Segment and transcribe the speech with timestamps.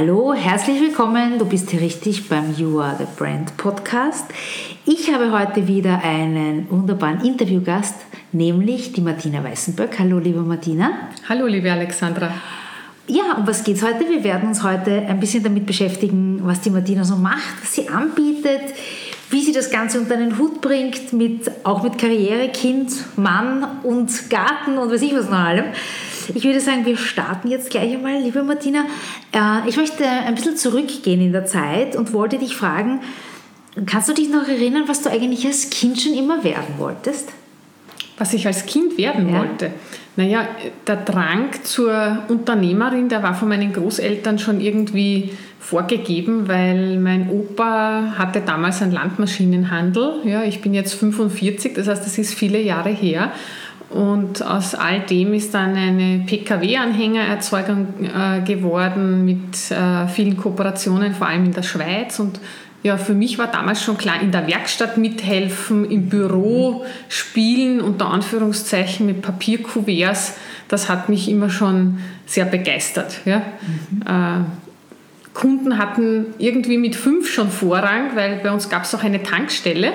[0.00, 1.38] Hallo, herzlich willkommen.
[1.38, 4.24] Du bist hier richtig beim You Are the Brand Podcast.
[4.86, 7.96] Ich habe heute wieder einen wunderbaren Interviewgast,
[8.32, 9.98] nämlich die Martina Weißenberg.
[9.98, 11.10] Hallo, liebe Martina.
[11.28, 12.32] Hallo, liebe Alexandra.
[13.08, 14.08] Ja, um was geht es heute?
[14.08, 17.86] Wir werden uns heute ein bisschen damit beschäftigen, was die Martina so macht, was sie
[17.90, 18.72] anbietet,
[19.28, 24.30] wie sie das Ganze unter einen Hut bringt, mit, auch mit Karriere, Kind, Mann und
[24.30, 25.66] Garten und was ich was noch allem.
[26.34, 28.84] Ich würde sagen, wir starten jetzt gleich einmal, liebe Martina.
[29.32, 33.00] Äh, ich möchte ein bisschen zurückgehen in der Zeit und wollte dich fragen,
[33.86, 37.30] kannst du dich noch erinnern, was du eigentlich als Kind schon immer werden wolltest?
[38.18, 39.38] Was ich als Kind werden ja.
[39.38, 39.72] wollte?
[40.16, 40.46] Naja,
[40.86, 48.14] der Drang zur Unternehmerin, der war von meinen Großeltern schon irgendwie vorgegeben, weil mein Opa
[48.18, 50.22] hatte damals einen Landmaschinenhandel.
[50.24, 53.32] Ja, ich bin jetzt 45, das heißt, das ist viele Jahre her.
[53.90, 61.26] Und aus all dem ist dann eine Pkw-Anhängererzeugung äh, geworden mit äh, vielen Kooperationen, vor
[61.26, 62.20] allem in der Schweiz.
[62.20, 62.38] Und
[62.84, 68.06] ja, für mich war damals schon klar, in der Werkstatt mithelfen, im Büro spielen, unter
[68.06, 70.36] Anführungszeichen mit Papierkuverts,
[70.68, 73.20] das hat mich immer schon sehr begeistert.
[73.24, 73.42] Ja.
[73.90, 74.02] Mhm.
[74.06, 74.69] Äh,
[75.40, 79.92] Kunden hatten irgendwie mit fünf schon Vorrang, weil bei uns gab es auch eine Tankstelle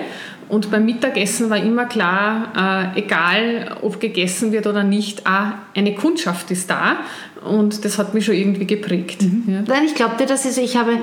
[0.48, 5.96] und beim Mittagessen war immer klar, äh, egal ob gegessen wird oder nicht, ah, eine
[5.96, 6.98] Kundschaft ist da.
[7.44, 9.22] Und das hat mich schon irgendwie geprägt.
[9.22, 9.44] Mhm.
[9.48, 9.62] Ja.
[9.68, 10.98] Nein, ich glaube dir, das ist, ich habe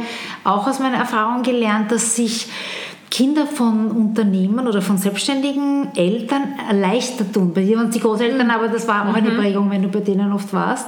[0.45, 2.48] auch aus meiner Erfahrung gelernt, dass sich
[3.11, 7.53] Kinder von Unternehmern oder von selbstständigen Eltern leichter tun.
[7.53, 9.39] Bei dir waren es die Großeltern, aber das war auch eine mhm.
[9.39, 10.86] Prägung, wenn du bei denen oft warst.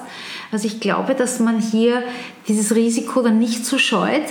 [0.55, 2.05] Also ich glaube, dass man hier
[2.47, 4.23] dieses Risiko dann nicht so scheut,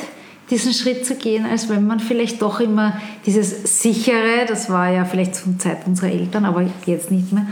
[0.50, 5.04] diesen Schritt zu gehen, als wenn man vielleicht doch immer dieses sichere, das war ja
[5.04, 7.48] vielleicht zur Zeit unserer Eltern, aber jetzt nicht mehr,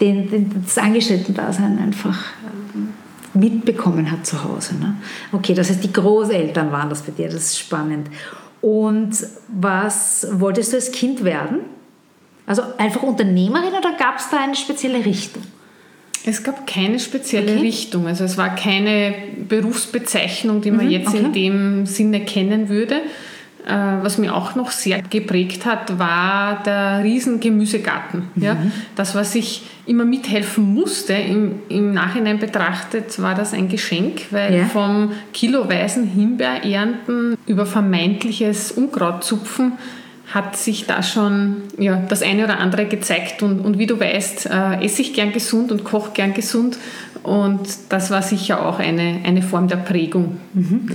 [0.00, 2.18] den, den, das Angestellten-Dasein einfach
[3.34, 4.76] mitbekommen hat zu Hause.
[4.76, 4.96] Ne?
[5.32, 8.08] Okay, das heißt, die Großeltern waren das bei dir, das ist spannend.
[8.62, 9.18] Und
[9.48, 11.58] was wolltest du als Kind werden?
[12.46, 15.42] Also einfach Unternehmerin oder gab es da eine spezielle Richtung?
[16.26, 17.60] Es gab keine spezielle okay.
[17.60, 18.06] Richtung.
[18.06, 19.14] Also es war keine
[19.48, 21.18] Berufsbezeichnung, die man mhm, jetzt okay.
[21.18, 23.02] in dem Sinne kennen würde.
[23.66, 28.24] Äh, was mir auch noch sehr geprägt hat, war der riesen Gemüsegarten.
[28.34, 28.42] Mhm.
[28.42, 28.56] Ja,
[28.94, 34.54] das, was ich immer mithelfen musste, im, im Nachhinein betrachtet, war das ein Geschenk, weil
[34.58, 34.64] ja.
[34.66, 39.72] vom kiloweisen Himbeerernten über vermeintliches Unkrautzupfen
[40.32, 43.42] hat sich da schon ja, das eine oder andere gezeigt.
[43.42, 46.78] Und, und wie du weißt, äh, esse ich gern gesund und koche gern gesund.
[47.22, 50.38] Und das war sicher auch eine, eine Form der Prägung.
[50.54, 50.90] Mhm.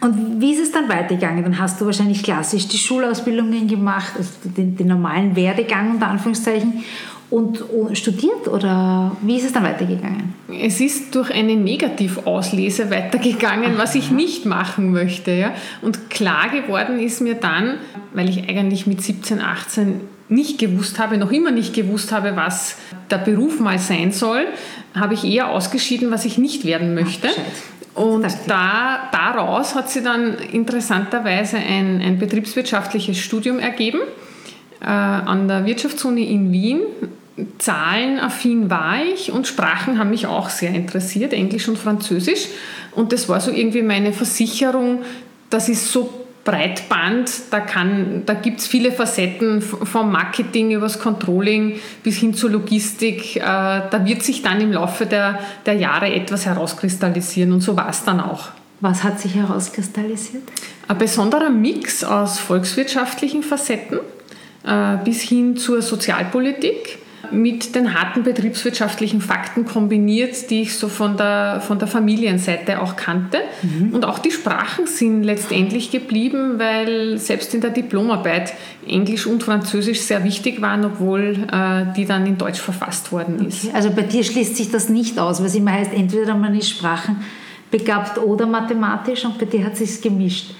[0.00, 1.42] Und wie ist es dann weitergegangen?
[1.42, 6.84] Dann hast du wahrscheinlich klassisch die Schulausbildungen gemacht, also den, den normalen Werdegang unter Anführungszeichen
[7.30, 7.64] und,
[7.94, 10.34] studiert oder wie ist es dann weitergegangen?
[10.48, 15.32] Es ist durch eine Negativauslese weitergegangen, was ich nicht machen möchte.
[15.32, 15.52] Ja?
[15.82, 17.78] Und klar geworden ist mir dann,
[18.12, 22.76] weil ich eigentlich mit 17, 18 nicht gewusst habe, noch immer nicht gewusst habe, was
[23.10, 24.46] der Beruf mal sein soll,
[24.94, 27.28] habe ich eher ausgeschieden, was ich nicht werden möchte.
[27.28, 34.00] Ach, und da, daraus hat sich dann interessanterweise ein, ein betriebswirtschaftliches Studium ergeben
[34.86, 36.80] an der Wirtschaftsuni in Wien
[37.58, 42.46] zahlenaffin war ich und Sprachen haben mich auch sehr interessiert, Englisch und Französisch.
[42.92, 45.00] Und das war so irgendwie meine Versicherung,
[45.50, 47.64] das ist so Breitband, da,
[48.26, 53.36] da gibt es viele Facetten vom Marketing übers Controlling bis hin zur Logistik.
[53.36, 57.88] Äh, da wird sich dann im Laufe der, der Jahre etwas herauskristallisieren und so war
[57.88, 58.50] es dann auch.
[58.80, 60.42] Was hat sich herauskristallisiert?
[60.86, 64.13] Ein besonderer Mix aus volkswirtschaftlichen Facetten äh,
[65.04, 66.98] bis hin zur Sozialpolitik
[67.30, 72.96] mit den harten betriebswirtschaftlichen Fakten kombiniert, die ich so von der, von der Familienseite auch
[72.96, 73.38] kannte.
[73.62, 73.94] Mhm.
[73.94, 78.52] Und auch die Sprachen sind letztendlich geblieben, weil selbst in der Diplomarbeit
[78.86, 83.64] Englisch und Französisch sehr wichtig waren, obwohl äh, die dann in Deutsch verfasst worden ist.
[83.64, 83.74] Okay.
[83.74, 88.18] Also bei dir schließt sich das nicht aus, was immer heißt, entweder man ist sprachenbegabt
[88.18, 90.54] oder mathematisch und bei dir hat sich gemischt.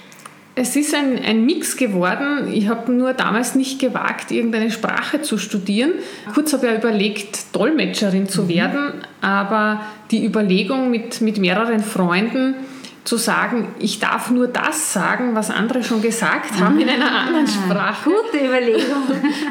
[0.57, 2.49] Es ist ein, ein Mix geworden.
[2.53, 5.91] Ich habe nur damals nicht gewagt, irgendeine Sprache zu studieren.
[6.33, 8.47] Kurz habe ich überlegt, Dolmetscherin zu mhm.
[8.47, 9.81] werden, aber
[10.11, 12.55] die Überlegung mit, mit mehreren Freunden,
[13.05, 17.45] zu sagen, ich darf nur das sagen, was andere schon gesagt haben in einer anderen
[17.45, 18.09] ah, Sprache.
[18.09, 19.03] Gute Überlegung.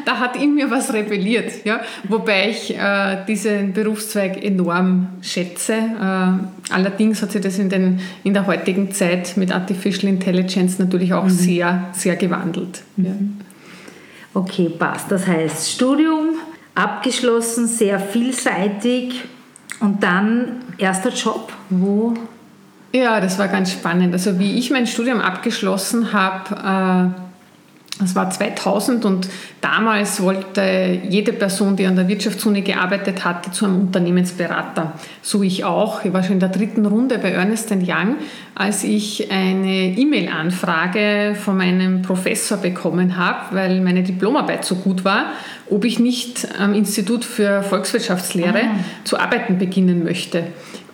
[0.04, 1.64] da hat in mir was rebelliert.
[1.64, 1.80] Ja?
[2.08, 5.74] Wobei ich äh, diesen Berufszweig enorm schätze.
[5.74, 11.14] Äh, allerdings hat sich das in, den, in der heutigen Zeit mit Artificial Intelligence natürlich
[11.14, 11.30] auch mhm.
[11.30, 12.82] sehr, sehr gewandelt.
[12.96, 13.04] Mhm.
[13.06, 13.12] Ja.
[14.34, 15.12] Okay, passt.
[15.12, 16.30] Das heißt, Studium
[16.74, 19.22] abgeschlossen, sehr vielseitig
[19.78, 22.14] und dann erster Job, wo
[22.94, 24.12] ja, das war ganz spannend.
[24.12, 27.20] Also wie ich mein Studium abgeschlossen habe, äh,
[28.00, 29.28] das war 2000 und
[29.60, 34.94] damals wollte jede Person, die an der Wirtschaftsuni gearbeitet hatte, zu einem Unternehmensberater.
[35.22, 36.04] So ich auch.
[36.04, 38.16] Ich war schon in der dritten Runde bei Ernest Young,
[38.54, 45.26] als ich eine E-Mail-Anfrage von meinem Professor bekommen habe, weil meine Diplomarbeit so gut war,
[45.70, 49.04] ob ich nicht am Institut für Volkswirtschaftslehre ah.
[49.04, 50.44] zu arbeiten beginnen möchte.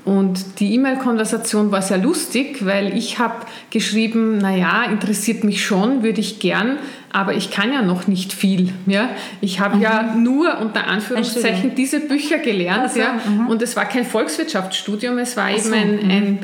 [0.04, 6.20] Und die E-Mail-Konversation war sehr lustig, weil ich habe geschrieben, naja, interessiert mich schon, würde
[6.20, 6.78] ich gern,
[7.12, 8.72] aber ich kann ja noch nicht viel.
[8.86, 9.10] Ja?
[9.40, 9.82] Ich habe mhm.
[9.82, 12.82] ja nur unter Anführungszeichen diese Bücher gelernt.
[12.82, 13.20] Also, ja?
[13.28, 13.48] Mhm.
[13.48, 16.38] Und es war kein Volkswirtschaftsstudium, es war so, eben ein, ein mhm.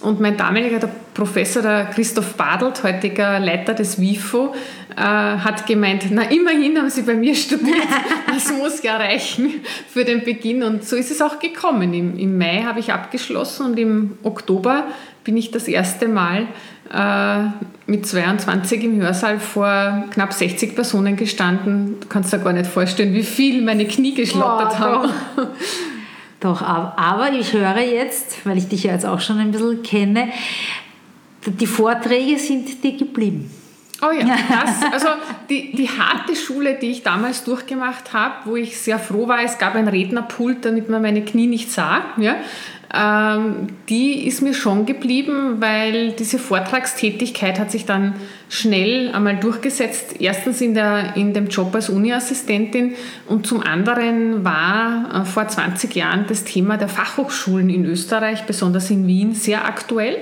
[0.00, 4.54] Und mein damaliger der Professor, der Christoph Badelt, heutiger Leiter des WIFO,
[4.96, 7.76] äh, hat gemeint, na immerhin haben Sie bei mir studiert,
[8.32, 9.54] das muss ja reichen
[9.88, 10.62] für den Beginn.
[10.62, 11.92] Und so ist es auch gekommen.
[11.92, 14.84] Im, im Mai habe ich abgeschlossen und im Oktober
[15.24, 16.46] bin ich das erste Mal
[16.94, 17.50] äh,
[17.90, 21.96] mit 22 im Hörsaal vor knapp 60 Personen gestanden.
[22.00, 25.10] Du kannst dir gar nicht vorstellen, wie viel meine Knie geschlottert oh, haben.
[26.40, 30.28] Doch, aber ich höre jetzt, weil ich dich ja jetzt auch schon ein bisschen kenne,
[31.46, 33.50] die Vorträge sind dir geblieben.
[34.00, 35.08] Oh ja, das, also
[35.50, 39.58] die, die harte Schule, die ich damals durchgemacht habe, wo ich sehr froh war, es
[39.58, 42.36] gab ein Rednerpult, damit man meine Knie nicht sah, ja,
[42.90, 48.14] die ist mir schon geblieben, weil diese Vortragstätigkeit hat sich dann
[48.48, 50.16] schnell einmal durchgesetzt.
[50.20, 52.94] Erstens in, der, in dem Job als Uniassistentin
[53.26, 58.88] und zum anderen war äh, vor 20 Jahren das Thema der Fachhochschulen in Österreich, besonders
[58.88, 60.16] in Wien, sehr aktuell.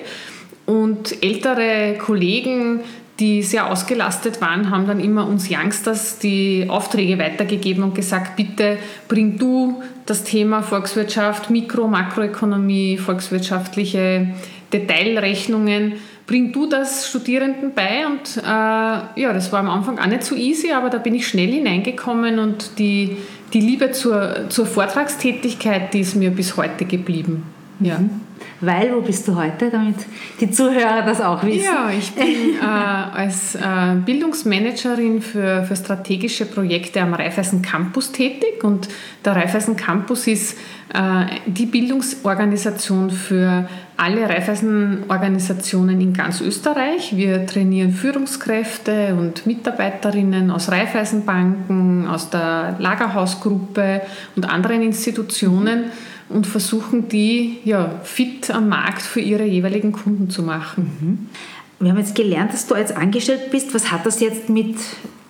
[0.64, 2.80] Und ältere Kollegen
[3.18, 8.76] die sehr ausgelastet waren, haben dann immer uns Youngsters die Aufträge weitergegeben und gesagt, bitte
[9.08, 14.28] bring du das Thema Volkswirtschaft, Mikro-, Makroökonomie, volkswirtschaftliche
[14.72, 15.94] Detailrechnungen,
[16.26, 18.40] bring du das Studierenden bei und äh,
[19.20, 22.38] ja, das war am Anfang auch nicht so easy, aber da bin ich schnell hineingekommen
[22.38, 23.16] und die,
[23.52, 27.44] die Liebe zur, zur Vortragstätigkeit, die ist mir bis heute geblieben.
[27.80, 28.00] Ja.
[28.60, 29.96] Weil, wo bist du heute, damit
[30.40, 31.64] die Zuhörer das auch wissen?
[31.64, 32.24] Ja, ich bin
[32.62, 33.60] äh, als äh,
[34.04, 38.88] Bildungsmanagerin für, für strategische Projekte am Raiffeisen Campus tätig und
[39.24, 40.56] der Raiffeisen Campus ist
[40.94, 43.68] äh, die Bildungsorganisation für
[43.98, 47.14] alle Raiffeisen-Organisationen in ganz Österreich.
[47.14, 54.00] Wir trainieren Führungskräfte und Mitarbeiterinnen aus Raiffeisenbanken, aus der Lagerhausgruppe
[54.34, 55.86] und anderen Institutionen.
[55.86, 60.90] Mhm und versuchen die ja, fit am Markt für ihre jeweiligen Kunden zu machen.
[61.00, 61.28] Mhm.
[61.78, 63.74] Wir haben jetzt gelernt, dass du jetzt angestellt bist.
[63.74, 64.76] Was hat das jetzt mit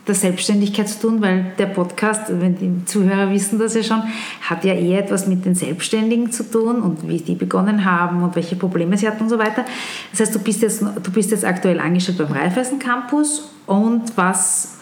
[0.06, 1.20] der Selbstständigkeit zu tun?
[1.20, 4.02] Weil der Podcast, wenn die Zuhörer wissen das ja schon,
[4.42, 8.36] hat ja eher etwas mit den Selbstständigen zu tun und wie die begonnen haben und
[8.36, 9.64] welche Probleme sie hatten und so weiter.
[10.12, 14.78] Das heißt, du bist jetzt, du bist jetzt aktuell angestellt beim Raiffeisen Campus und was,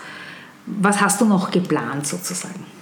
[0.67, 2.74] was hast du noch geplant sozusagen?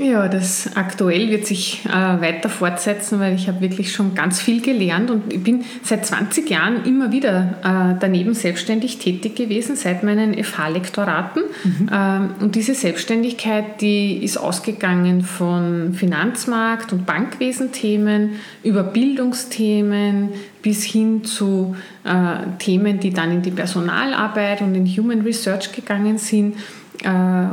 [0.00, 4.62] Ja, das aktuell wird sich äh, weiter fortsetzen, weil ich habe wirklich schon ganz viel
[4.62, 10.02] gelernt und ich bin seit 20 Jahren immer wieder äh, daneben selbstständig tätig gewesen, seit
[10.02, 11.42] meinen FH-Lektoraten.
[11.64, 11.90] Mhm.
[11.92, 20.30] Ähm, und diese Selbstständigkeit, die ist ausgegangen von Finanzmarkt- und Bankwesenthemen über Bildungsthemen
[20.62, 26.16] bis hin zu äh, Themen, die dann in die Personalarbeit und in Human Research gegangen
[26.16, 26.56] sind.
[27.02, 27.08] Äh,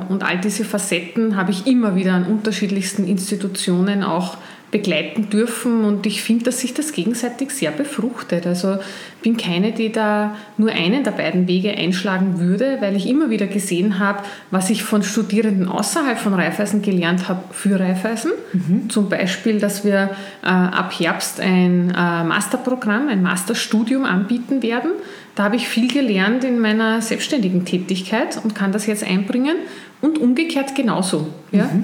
[0.09, 4.37] und all diese Facetten habe ich immer wieder an unterschiedlichsten Institutionen auch
[4.69, 8.45] begleiten dürfen und ich finde, dass sich das gegenseitig sehr befruchtet.
[8.45, 8.77] Also
[9.21, 13.47] bin keine, die da nur einen der beiden Wege einschlagen würde, weil ich immer wieder
[13.47, 18.31] gesehen habe, was ich von Studierenden außerhalb von Raiffeisen gelernt habe für Raiffeisen.
[18.51, 18.89] Mhm.
[18.89, 20.09] Zum Beispiel, dass wir
[20.43, 24.91] äh, ab Herbst ein äh, Masterprogramm, ein Masterstudium anbieten werden.
[25.37, 29.55] Da habe ich viel gelernt in meiner selbstständigen Tätigkeit und kann das jetzt einbringen
[30.01, 31.27] und umgekehrt genauso.
[31.51, 31.65] Ja?
[31.65, 31.83] Mhm.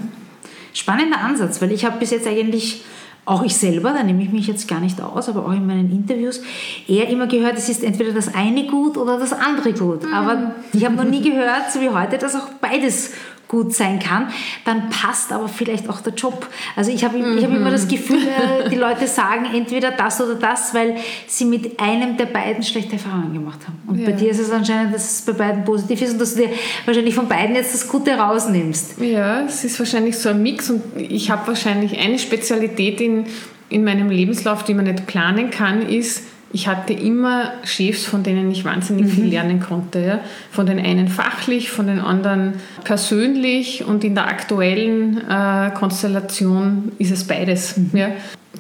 [0.74, 2.84] Spannender Ansatz, weil ich habe bis jetzt eigentlich,
[3.26, 5.92] auch ich selber, da nehme ich mich jetzt gar nicht aus, aber auch in meinen
[5.92, 6.42] Interviews,
[6.88, 10.02] eher immer gehört, es ist entweder das eine gut oder das andere gut.
[10.02, 10.14] Mhm.
[10.14, 13.12] Aber ich habe noch nie gehört, so wie heute, dass auch beides
[13.54, 14.30] gut sein kann,
[14.66, 16.48] dann passt aber vielleicht auch der Job.
[16.76, 20.34] Also ich habe ich hab immer das Gefühl, äh, die Leute sagen entweder das oder
[20.34, 20.96] das, weil
[21.28, 23.78] sie mit einem der beiden schlechte Erfahrungen gemacht haben.
[23.86, 24.10] Und ja.
[24.10, 26.50] bei dir ist es anscheinend, dass es bei beiden positiv ist und dass du dir
[26.86, 29.00] wahrscheinlich von beiden jetzt das Gute rausnimmst.
[29.00, 33.28] Ja, es ist wahrscheinlich so ein Mix und ich habe wahrscheinlich eine Spezialität in,
[33.70, 38.50] in meinem Lebenslauf, die man nicht planen kann, ist, ich hatte immer Chefs, von denen
[38.52, 39.30] ich wahnsinnig viel mhm.
[39.32, 40.00] lernen konnte.
[40.00, 40.20] Ja.
[40.52, 47.12] Von den einen fachlich, von den anderen persönlich und in der aktuellen äh, Konstellation ist
[47.12, 47.76] es beides.
[47.76, 47.90] Mhm.
[47.94, 48.10] Ja.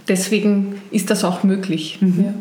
[0.07, 1.99] Deswegen ist das auch möglich.
[2.01, 2.25] Mhm.
[2.25, 2.33] Ja.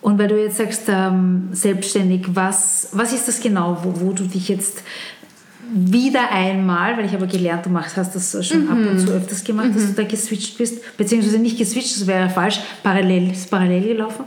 [0.00, 4.24] Und weil du jetzt sagst, ähm, selbstständig, was, was ist das genau, wo, wo du
[4.24, 4.82] dich jetzt
[5.74, 8.70] wieder einmal, weil ich aber gelernt, du machst, hast das schon mhm.
[8.70, 9.74] ab und zu öfters gemacht, mhm.
[9.74, 14.24] dass du da geswitcht bist, beziehungsweise nicht geswitcht, das wäre falsch, parallel, ist parallel gelaufen.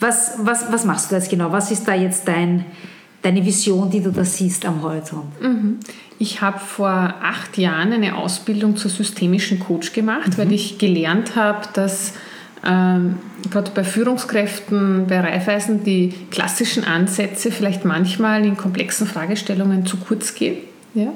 [0.00, 1.52] Was, was, was machst du da jetzt genau?
[1.52, 2.64] Was ist da jetzt dein,
[3.22, 5.40] deine Vision, die du da siehst am Horizont?
[5.40, 5.80] Mhm.
[6.18, 10.38] Ich habe vor acht Jahren eine Ausbildung zur systemischen Coach gemacht, mhm.
[10.38, 12.14] weil ich gelernt habe, dass
[12.64, 13.16] ähm,
[13.50, 20.34] gerade bei Führungskräften, bei Reifeisen die klassischen Ansätze vielleicht manchmal in komplexen Fragestellungen zu kurz
[20.34, 20.58] gehen.
[20.94, 21.12] Ja?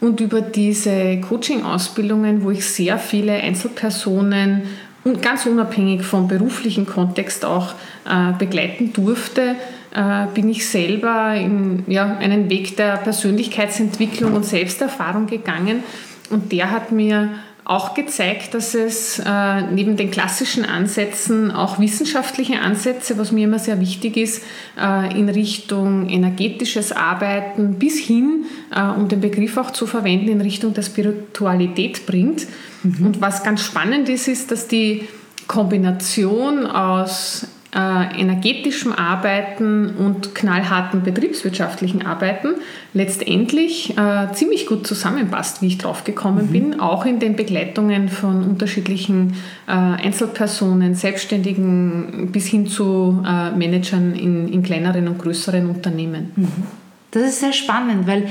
[0.00, 4.62] Und über diese Coaching-Ausbildungen, wo ich sehr viele Einzelpersonen
[5.04, 9.56] und ganz unabhängig vom beruflichen Kontext auch äh, begleiten durfte,
[9.94, 15.82] äh, bin ich selber in ja, einen Weg der Persönlichkeitsentwicklung und Selbsterfahrung gegangen.
[16.30, 17.30] Und der hat mir
[17.64, 23.60] auch gezeigt, dass es äh, neben den klassischen Ansätzen auch wissenschaftliche Ansätze, was mir immer
[23.60, 24.42] sehr wichtig ist,
[24.80, 30.40] äh, in Richtung energetisches Arbeiten bis hin, äh, um den Begriff auch zu verwenden, in
[30.40, 32.46] Richtung der Spiritualität bringt.
[32.82, 33.06] Mhm.
[33.06, 35.06] Und was ganz spannend ist, ist, dass die
[35.46, 42.56] Kombination aus äh, energetischem Arbeiten und knallharten betriebswirtschaftlichen Arbeiten
[42.92, 46.52] letztendlich äh, ziemlich gut zusammenpasst, wie ich drauf gekommen mhm.
[46.52, 49.36] bin, auch in den Begleitungen von unterschiedlichen
[49.66, 56.32] äh, Einzelpersonen, Selbstständigen bis hin zu äh, Managern in, in kleineren und größeren Unternehmen.
[56.36, 56.48] Mhm.
[57.10, 58.28] Das ist sehr spannend, weil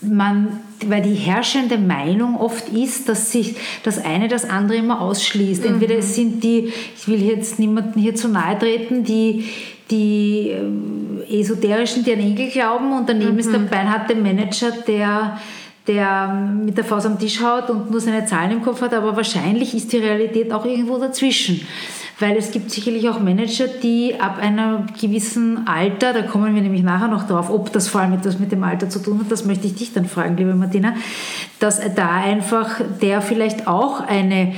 [0.00, 0.60] man,
[0.90, 5.64] weil die herrschende Meinung oft ist, dass sich das eine das andere immer ausschließt.
[5.64, 6.14] Entweder es mhm.
[6.14, 9.48] sind die, ich will jetzt niemanden hier zu nahe treten, die,
[9.90, 13.38] die äh, Esoterischen, die an Engel glauben und daneben mhm.
[13.38, 13.68] ist der mhm.
[13.68, 15.38] beinharte Manager, der
[15.86, 16.28] der
[16.64, 19.74] mit der Faust am Tisch haut und nur seine Zahlen im Kopf hat, aber wahrscheinlich
[19.74, 21.66] ist die Realität auch irgendwo dazwischen
[22.22, 26.82] weil es gibt sicherlich auch Manager, die ab einem gewissen Alter, da kommen wir nämlich
[26.82, 29.44] nachher noch drauf, ob das vor allem etwas mit dem Alter zu tun hat, das
[29.44, 30.94] möchte ich dich dann fragen, liebe Martina,
[31.58, 34.54] dass da einfach der vielleicht auch eine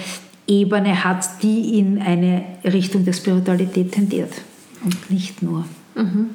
[0.46, 4.32] Ebene hat, die in eine Richtung der Spiritualität tendiert
[4.84, 5.64] und nicht nur.
[5.94, 6.30] Mhm.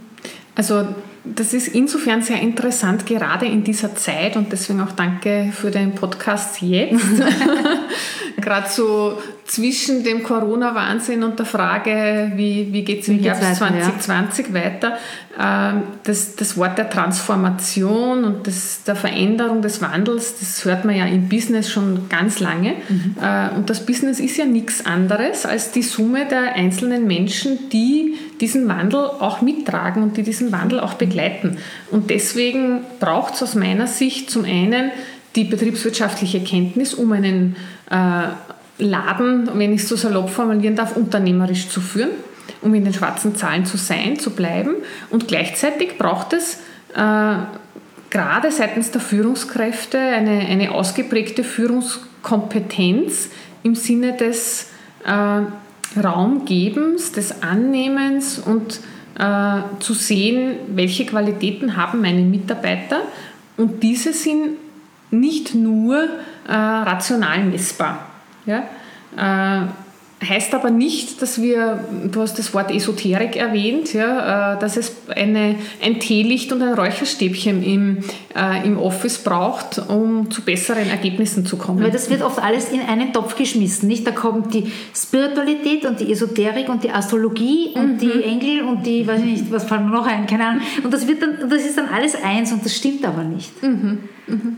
[0.56, 0.88] Also
[1.24, 5.94] das ist insofern sehr interessant, gerade in dieser Zeit und deswegen auch danke für den
[5.94, 7.06] Podcast jetzt.
[8.42, 14.48] gerade so zwischen dem Corona-Wahnsinn und der Frage, wie, wie geht es im Herbst 2020
[14.48, 14.54] ja.
[14.54, 14.98] weiter,
[15.40, 20.96] ähm, das, das Wort der Transformation und das, der Veränderung des Wandels, das hört man
[20.96, 22.74] ja im Business schon ganz lange.
[22.90, 23.16] Mhm.
[23.22, 28.16] Äh, und das Business ist ja nichts anderes als die Summe der einzelnen Menschen, die
[28.42, 31.58] diesen Wandel auch mittragen und die diesen Wandel auch begleiten.
[31.92, 34.92] Und deswegen braucht es aus meiner Sicht zum einen
[35.36, 37.56] die betriebswirtschaftliche Kenntnis, um einen
[37.90, 38.28] äh,
[38.80, 42.10] Laden, wenn ich es so salopp formulieren darf, unternehmerisch zu führen,
[42.62, 44.76] um in den schwarzen Zahlen zu sein, zu bleiben.
[45.10, 46.60] Und gleichzeitig braucht es
[46.96, 47.36] äh,
[48.10, 53.30] gerade seitens der Führungskräfte eine, eine ausgeprägte Führungskompetenz
[53.64, 54.70] im Sinne des
[55.06, 58.80] äh, Raumgebens, des Annehmens und
[59.18, 63.02] äh, zu sehen, welche Qualitäten haben meine Mitarbeiter.
[63.58, 64.52] Und diese sind
[65.12, 66.04] nicht nur
[66.48, 68.08] äh, rational messbar.
[68.46, 68.64] Ja?
[69.18, 69.68] Äh,
[70.28, 74.94] heißt aber nicht, dass wir, du hast das Wort Esoterik erwähnt, ja, äh, dass es
[75.16, 78.00] eine, ein Teelicht und ein Räucherstäbchen im,
[78.36, 81.82] äh, im Office braucht, um zu besseren Ergebnissen zu kommen.
[81.82, 84.06] Weil das wird oft alles in einen Topf geschmissen, nicht?
[84.06, 88.00] Da kommt die Spiritualität und die Esoterik und die Astrologie und mhm.
[88.00, 90.62] die Engel und die, weiß ich nicht, was fallen noch ein, keine Ahnung.
[90.84, 93.64] Und das, wird dann, das ist dann alles eins und das stimmt aber nicht.
[93.64, 94.00] Mhm.
[94.28, 94.58] Mhm.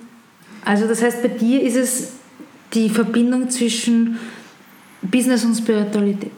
[0.64, 2.14] Also das heißt, bei dir ist es
[2.74, 4.20] die Verbindung zwischen
[5.02, 6.32] Business und Spiritualität.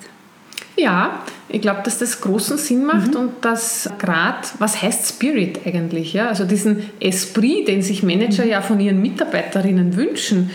[0.75, 3.19] Ja, ich glaube, dass das großen Sinn macht mhm.
[3.19, 6.13] und dass gerade, was heißt Spirit eigentlich?
[6.13, 6.29] Ja?
[6.29, 8.49] Also diesen Esprit, den sich Manager mhm.
[8.49, 10.49] ja von ihren Mitarbeiterinnen wünschen,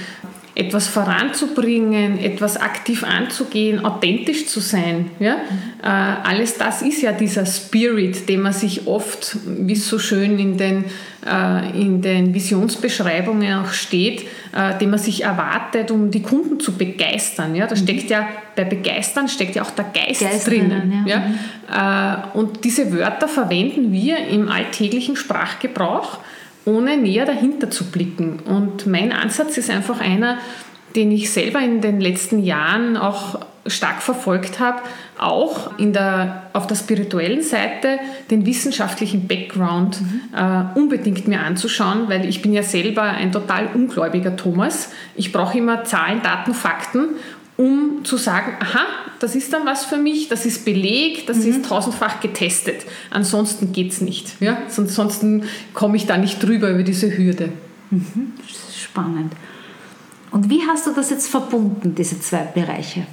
[0.58, 5.12] etwas voranzubringen, etwas aktiv anzugehen, authentisch zu sein.
[5.20, 5.36] Ja?
[5.80, 10.36] Äh, alles das ist ja dieser Spirit, den man sich oft, wie es so schön
[10.36, 10.84] in den,
[11.24, 14.22] äh, in den Visionsbeschreibungen auch steht,
[14.52, 17.54] äh, den man sich erwartet, um die Kunden zu begeistern.
[17.54, 17.68] Ja?
[17.68, 17.80] Da mhm.
[17.80, 21.04] steckt ja, bei Begeistern steckt ja auch der Geist, Geist drinnen.
[21.06, 21.22] Ja?
[21.70, 22.32] ja?
[22.34, 22.40] Mhm.
[22.40, 26.18] und diese Wörter verwenden wir im alltäglichen Sprachgebrauch
[26.68, 28.40] ohne näher dahinter zu blicken.
[28.44, 30.38] Und mein Ansatz ist einfach einer,
[30.94, 34.80] den ich selber in den letzten Jahren auch stark verfolgt habe,
[35.18, 37.98] auch in der, auf der spirituellen Seite
[38.30, 40.20] den wissenschaftlichen Background mhm.
[40.34, 44.90] äh, unbedingt mir anzuschauen, weil ich bin ja selber ein total ungläubiger Thomas.
[45.16, 47.16] Ich brauche immer Zahlen, Daten, Fakten
[47.58, 48.86] um zu sagen, aha,
[49.20, 51.50] das ist dann was für mich, das ist belegt, das mhm.
[51.50, 52.86] ist tausendfach getestet.
[53.10, 54.40] Ansonsten geht es nicht.
[54.40, 54.58] Ja?
[54.76, 55.44] Ansonsten
[55.74, 57.50] komme ich da nicht drüber über diese Hürde.
[57.90, 58.32] Mhm.
[58.74, 59.32] Spannend.
[60.30, 63.06] Und wie hast du das jetzt verbunden, diese zwei Bereiche?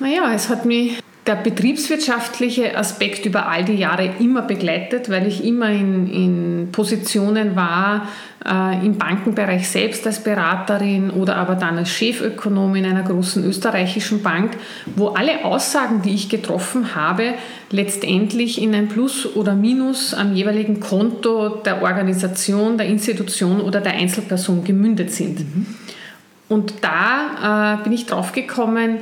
[0.00, 5.44] Naja, es hat mich der betriebswirtschaftliche Aspekt über all die Jahre immer begleitet, weil ich
[5.44, 8.08] immer in, in Positionen war,
[8.46, 14.56] äh, im Bankenbereich selbst als Beraterin oder aber dann als Chefökonomin einer großen österreichischen Bank,
[14.96, 17.34] wo alle Aussagen, die ich getroffen habe,
[17.70, 23.92] letztendlich in ein Plus oder Minus am jeweiligen Konto der Organisation, der Institution oder der
[23.92, 25.40] Einzelperson gemündet sind.
[25.40, 25.66] Mhm.
[26.48, 28.96] Und da äh, bin ich drauf gekommen,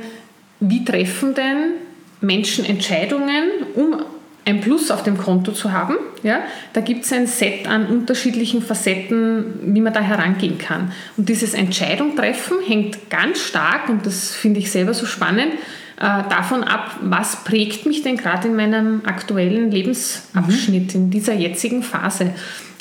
[0.59, 1.86] wie treffen denn
[2.21, 3.43] Menschen Entscheidungen,
[3.75, 4.01] um
[4.47, 5.95] ein Plus auf dem Konto zu haben.
[6.23, 6.39] Ja,
[6.71, 10.93] da gibt es ein Set an unterschiedlichen Facetten, wie man da herangehen kann.
[11.17, 15.51] Und dieses Entscheidung treffen hängt ganz stark, und das finde ich selber so spannend,
[15.97, 21.01] äh, davon ab, was prägt mich denn gerade in meinem aktuellen Lebensabschnitt, mhm.
[21.01, 22.31] in dieser jetzigen Phase.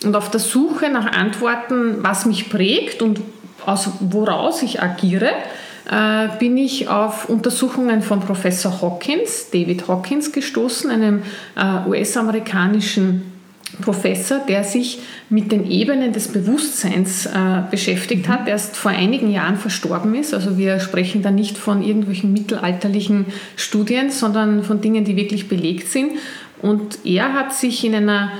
[0.04, 3.20] Und auf der Suche nach Antworten, was mich prägt und
[3.64, 5.30] aus woraus ich agiere,
[5.90, 11.22] äh, bin ich auf Untersuchungen von Professor Hawkins, David Hawkins, gestoßen, einem
[11.56, 13.32] äh, US-amerikanischen
[13.80, 17.30] Professor, der sich mit den Ebenen des Bewusstseins äh,
[17.70, 18.32] beschäftigt mhm.
[18.32, 20.34] hat, erst vor einigen Jahren verstorben ist.
[20.34, 23.26] Also wir sprechen da nicht von irgendwelchen mittelalterlichen
[23.56, 26.12] Studien, sondern von Dingen, die wirklich belegt sind.
[26.62, 28.32] Und er hat sich in einer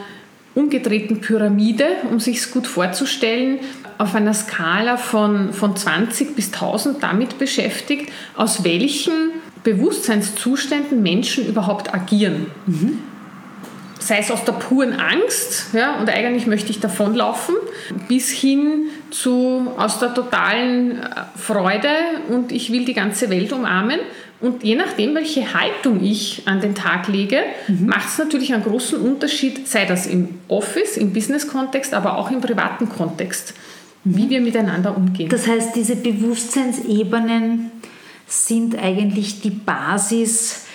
[0.55, 3.59] umgedrehten Pyramide, um sich es gut vorzustellen,
[3.99, 9.32] auf einer Skala von, von 20 bis 1000 damit beschäftigt, aus welchen
[9.63, 12.47] Bewusstseinszuständen Menschen überhaupt agieren.
[12.67, 12.99] Mhm.
[13.99, 17.56] Sei es aus der puren Angst, ja, und eigentlich möchte ich davonlaufen,
[18.06, 21.04] bis hin zu aus der totalen äh,
[21.37, 21.89] Freude
[22.28, 23.99] und ich will die ganze Welt umarmen.
[24.39, 27.87] Und je nachdem, welche Haltung ich an den Tag lege, mhm.
[27.87, 32.41] macht es natürlich einen großen Unterschied, sei das im Office, im Business-Kontext, aber auch im
[32.41, 33.54] privaten Kontext
[34.14, 35.28] wie wir miteinander umgehen.
[35.28, 37.73] Das heißt, diese Bewusstseinsebenen
[38.26, 40.66] sind eigentlich die Basis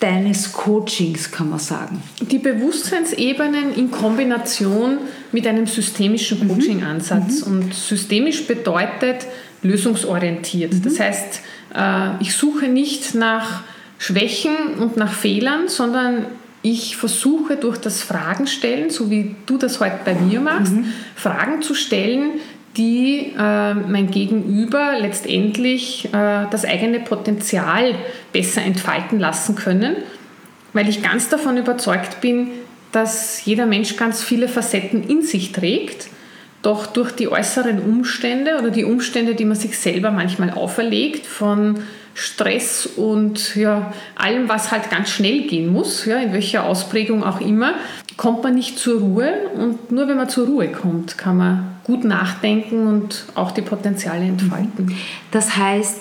[0.00, 2.02] deines Coachings, kann man sagen.
[2.20, 4.98] Die Bewusstseinsebenen in Kombination
[5.30, 6.48] mit einem systemischen mhm.
[6.48, 7.46] Coaching-Ansatz.
[7.46, 7.52] Mhm.
[7.52, 9.26] Und systemisch bedeutet
[9.62, 10.72] lösungsorientiert.
[10.72, 10.82] Mhm.
[10.82, 11.40] Das heißt,
[11.74, 13.62] äh, ich suche nicht nach
[13.98, 16.26] Schwächen und nach Fehlern, sondern
[16.62, 20.86] ich versuche durch das Fragen stellen, so wie du das heute bei mir machst, mhm.
[21.16, 22.40] Fragen zu stellen,
[22.76, 27.94] die äh, mein Gegenüber letztendlich äh, das eigene Potenzial
[28.32, 29.96] besser entfalten lassen können,
[30.72, 32.48] weil ich ganz davon überzeugt bin,
[32.92, 36.08] dass jeder Mensch ganz viele Facetten in sich trägt,
[36.62, 41.80] doch durch die äußeren Umstände oder die Umstände, die man sich selber manchmal auferlegt, von
[42.14, 47.40] Stress und ja, allem, was halt ganz schnell gehen muss, ja, in welcher Ausprägung auch
[47.40, 47.74] immer,
[48.16, 49.32] kommt man nicht zur Ruhe.
[49.54, 54.24] Und nur wenn man zur Ruhe kommt, kann man gut nachdenken und auch die Potenziale
[54.24, 54.94] entfalten.
[55.30, 56.00] Das heißt,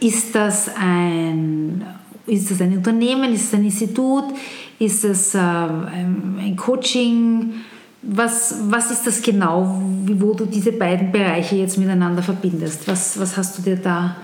[0.00, 1.84] ist das ein,
[2.26, 4.24] ist das ein Unternehmen, ist es ein Institut,
[4.78, 7.54] ist es äh, ein Coaching?
[8.02, 12.88] Was, was ist das genau, wo du diese beiden Bereiche jetzt miteinander verbindest?
[12.88, 14.16] Was, was hast du dir da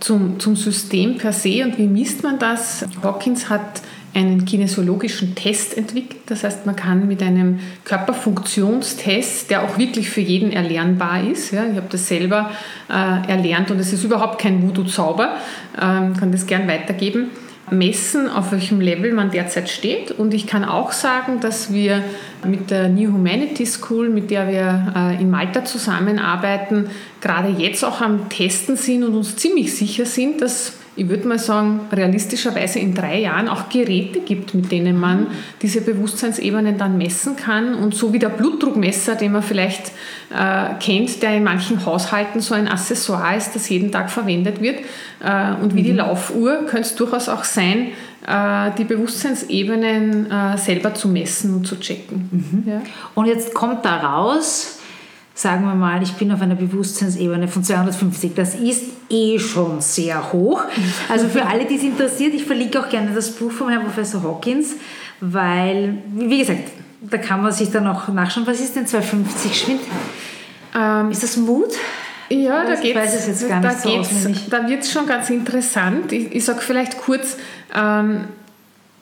[0.00, 2.86] Zum, zum System per se und wie misst man das?
[3.02, 3.80] Hawkins hat
[4.16, 6.22] einen kinesiologischen Test entwickelt.
[6.26, 11.66] Das heißt, man kann mit einem Körperfunktionstest, der auch wirklich für jeden erlernbar ist, ja,
[11.66, 12.50] ich habe das selber
[12.88, 15.36] äh, erlernt und es ist überhaupt kein Voodoo-Zauber,
[15.80, 17.28] ähm, kann das gern weitergeben,
[17.70, 20.12] messen, auf welchem Level man derzeit steht.
[20.12, 22.02] Und ich kann auch sagen, dass wir
[22.46, 26.88] mit der New Humanity School, mit der wir äh, in Malta zusammenarbeiten,
[27.20, 31.38] gerade jetzt auch am Testen sind und uns ziemlich sicher sind, dass ich würde mal
[31.38, 35.26] sagen, realistischerweise in drei Jahren auch Geräte gibt, mit denen man
[35.60, 37.74] diese Bewusstseinsebenen dann messen kann.
[37.74, 39.92] Und so wie der Blutdruckmesser, den man vielleicht
[40.34, 44.80] äh, kennt, der in manchen Haushalten so ein Accessoire ist, das jeden Tag verwendet wird.
[45.22, 45.84] Äh, und wie mhm.
[45.84, 47.88] die Laufuhr könnte es durchaus auch sein,
[48.26, 52.28] äh, die Bewusstseinsebenen äh, selber zu messen und zu checken.
[52.32, 52.70] Mhm.
[52.70, 52.82] Ja.
[53.14, 54.78] Und jetzt kommt da raus,
[55.36, 58.34] sagen wir mal, ich bin auf einer Bewusstseinsebene von 250.
[58.34, 60.64] Das ist eh schon sehr hoch.
[61.10, 64.22] Also für alle, die es interessiert, ich verlinke auch gerne das Buch von Herrn Professor
[64.22, 64.76] Hawkins,
[65.20, 66.70] weil, wie gesagt,
[67.02, 69.80] da kann man sich dann auch nachschauen, was ist denn 250 Schwind?
[70.74, 71.74] Ähm, ist das Mut?
[72.30, 73.46] Ja, da geht es da, so
[74.50, 76.12] da wird es schon ganz interessant.
[76.12, 77.36] Ich, ich sage vielleicht kurz,
[77.74, 78.24] ähm,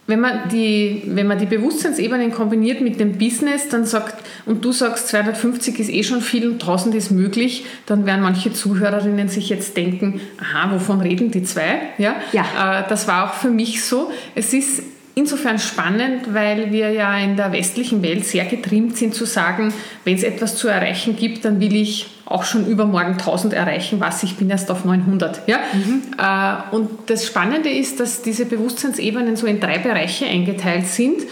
[0.06, 4.70] wenn man, die, wenn man die Bewusstseinsebenen kombiniert mit dem Business, dann sagt, und du
[4.72, 9.48] sagst, 250 ist eh schon viel und 1000 ist möglich, dann werden manche Zuhörerinnen sich
[9.48, 11.80] jetzt denken, aha, wovon reden die zwei?
[11.96, 12.80] Ja, ja.
[12.80, 14.10] Äh, das war auch für mich so.
[14.34, 14.82] Es ist
[15.14, 19.72] insofern spannend, weil wir ja in der westlichen Welt sehr getrimmt sind zu sagen,
[20.04, 24.22] wenn es etwas zu erreichen gibt, dann will ich auch schon übermorgen 1000 erreichen, was
[24.22, 25.46] ich bin erst auf 900.
[25.46, 25.58] Ja?
[25.72, 26.02] Mhm.
[26.18, 31.22] Äh, und das Spannende ist, dass diese Bewusstseinsebenen so in drei Bereiche eingeteilt sind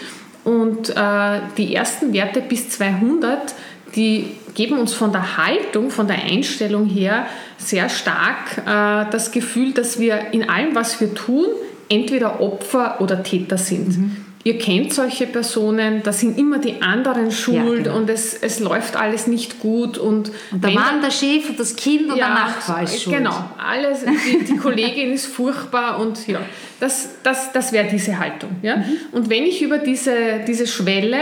[0.45, 3.55] und äh, die ersten Werte bis 200,
[3.95, 7.27] die geben uns von der Haltung, von der Einstellung her
[7.59, 11.47] sehr stark äh, das Gefühl, dass wir in allem, was wir tun,
[11.89, 13.99] entweder Opfer oder Täter sind.
[13.99, 14.17] Mhm.
[14.45, 17.97] Ihr kennt solche Personen, da sind immer die anderen schuld ja, genau.
[17.97, 19.99] und es, es läuft alles nicht gut.
[19.99, 23.19] Und, und der Mann, der Chef und das Kind und ja, der Nachbar ist schuld.
[23.19, 26.41] Genau, alles, die, die Kollegin ist furchtbar und ja,
[26.81, 28.57] das, das, das wäre diese Haltung.
[28.63, 28.79] Ja?
[28.79, 28.85] Mhm.
[29.13, 31.19] Und wenn ich über diese, diese Schwelle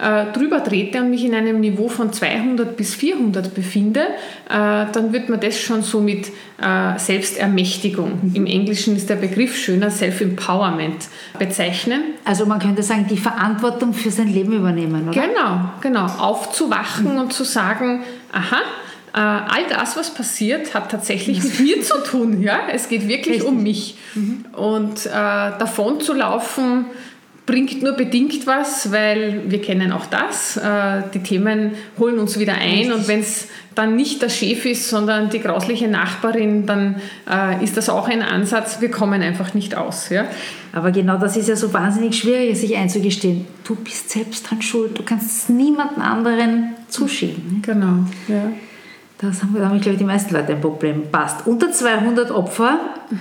[0.00, 5.12] äh, drüber trete und mich in einem Niveau von 200 bis 400 befinde, äh, dann
[5.12, 6.28] wird man das schon so mit
[6.60, 8.34] äh, Selbstermächtigung, mhm.
[8.34, 12.02] im Englischen ist der Begriff schöner, Self-Empowerment bezeichnen.
[12.24, 15.20] Also man könnte sagen, die Verantwortung für sein Leben übernehmen, oder?
[15.20, 16.06] Genau, genau.
[16.06, 17.20] Aufzuwachen mhm.
[17.20, 18.02] und zu sagen,
[18.32, 18.62] aha,
[19.14, 22.42] äh, all das, was passiert, hat tatsächlich mit mir zu tun.
[22.42, 22.62] Ja?
[22.72, 23.48] Es geht wirklich Richtig.
[23.48, 23.96] um mich.
[24.14, 24.44] Mhm.
[24.52, 26.86] Und äh, davon zu laufen,
[27.46, 30.56] bringt nur bedingt was, weil wir kennen auch das.
[30.56, 34.88] Äh, die Themen holen uns wieder ein und wenn es dann nicht der Chef ist,
[34.88, 36.96] sondern die grausliche Nachbarin, dann
[37.28, 38.80] äh, ist das auch ein Ansatz.
[38.80, 40.08] Wir kommen einfach nicht aus.
[40.08, 40.26] Ja?
[40.72, 43.46] Aber genau das ist ja so wahnsinnig schwierig, sich einzugestehen.
[43.64, 44.98] Du bist selbst dran schuld.
[44.98, 47.62] Du kannst es niemandem anderen zuschieben.
[47.62, 48.06] Genau.
[48.28, 48.52] Ja.
[49.18, 51.04] Das haben, haben, glaube ich, die meisten Leute ein Problem.
[51.10, 51.46] Passt.
[51.46, 52.80] Unter 200 Opfer,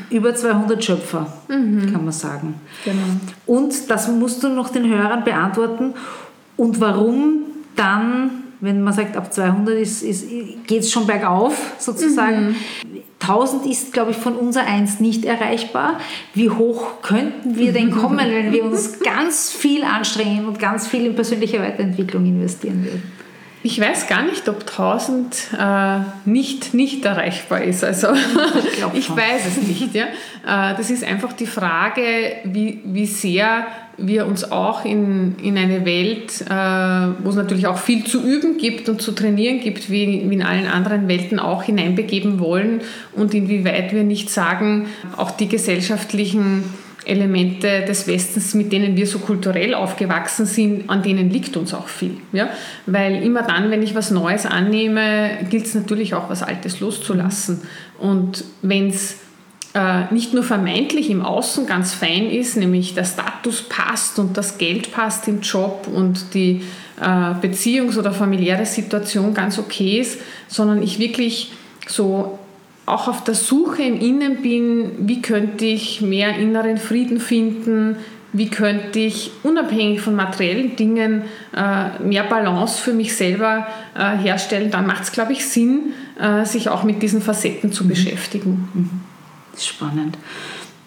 [0.09, 1.91] über 200 Schöpfer, mhm.
[1.91, 2.55] kann man sagen.
[2.83, 2.97] Genau.
[3.45, 5.93] Und das musst du noch den Hörern beantworten.
[6.57, 7.43] Und warum
[7.75, 10.25] dann, wenn man sagt, ab 200 ist, ist,
[10.65, 12.49] geht es schon bergauf, sozusagen.
[12.49, 12.55] Mhm.
[13.19, 15.99] 1000 ist, glaube ich, von unser Eins nicht erreichbar.
[16.33, 21.05] Wie hoch könnten wir denn kommen, wenn wir uns ganz viel anstrengen und ganz viel
[21.05, 23.22] in persönliche Weiterentwicklung investieren würden?
[23.65, 27.83] Ich weiß gar nicht, ob 1000 äh, nicht, nicht erreichbar ist.
[27.83, 29.95] Also ich, ich weiß es nicht.
[29.95, 30.05] Ja?
[30.45, 32.01] Äh, das ist einfach die Frage,
[32.43, 33.65] wie, wie sehr
[33.97, 38.57] wir uns auch in, in eine Welt, äh, wo es natürlich auch viel zu üben
[38.57, 42.81] gibt und zu trainieren gibt, wie, wie in allen anderen Welten auch hineinbegeben wollen
[43.13, 46.63] und inwieweit wir nicht sagen, auch die gesellschaftlichen
[47.05, 51.87] Elemente des Westens, mit denen wir so kulturell aufgewachsen sind, an denen liegt uns auch
[51.87, 52.17] viel.
[52.31, 52.49] Ja?
[52.85, 57.61] Weil immer dann, wenn ich was Neues annehme, gilt es natürlich auch, was Altes loszulassen.
[57.99, 59.17] Und wenn es
[59.73, 64.57] äh, nicht nur vermeintlich im Außen ganz fein ist, nämlich der Status passt und das
[64.57, 66.61] Geld passt im Job und die
[67.01, 71.53] äh, Beziehungs- oder familiäre Situation ganz okay ist, sondern ich wirklich
[71.87, 72.39] so
[72.85, 77.97] auch auf der Suche im Innen bin, wie könnte ich mehr inneren Frieden finden,
[78.33, 81.21] wie könnte ich unabhängig von materiellen Dingen
[81.55, 86.43] äh, mehr Balance für mich selber äh, herstellen, dann macht es, glaube ich, Sinn, äh,
[86.43, 87.89] sich auch mit diesen Facetten zu mhm.
[87.89, 88.69] beschäftigen.
[88.73, 88.89] Mhm.
[89.57, 90.17] Spannend.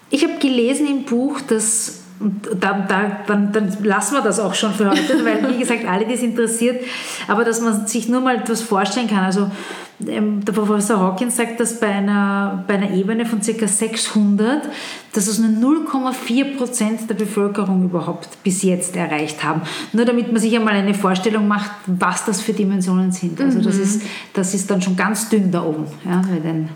[0.09, 4.55] Ich habe gelesen im Buch, dass und da, da, dann, dann lassen wir das auch
[4.55, 6.83] schon für heute, weil wie gesagt, alle, die es interessiert,
[7.27, 9.23] aber dass man sich nur mal etwas vorstellen kann.
[9.23, 9.51] Also
[9.99, 13.67] der Professor Hawkins sagt, dass bei einer, bei einer Ebene von ca.
[13.67, 14.69] 600,
[15.13, 19.61] dass es nur 0,4 Prozent der Bevölkerung überhaupt bis jetzt erreicht haben.
[19.93, 23.41] Nur damit man sich einmal eine Vorstellung macht, was das für Dimensionen sind.
[23.41, 23.83] Also das, mhm.
[23.83, 24.01] ist,
[24.33, 25.87] das ist dann schon ganz dünn da oben.
[26.05, 26.69] Ja, bei den,